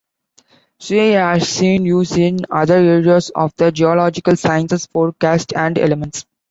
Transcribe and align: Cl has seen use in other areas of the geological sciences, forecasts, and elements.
Cl 0.79 1.13
has 1.13 1.47
seen 1.47 1.85
use 1.85 2.13
in 2.17 2.39
other 2.49 2.73
areas 2.73 3.29
of 3.35 3.53
the 3.57 3.71
geological 3.71 4.35
sciences, 4.35 4.87
forecasts, 4.87 5.53
and 5.53 5.77
elements. 5.77 6.25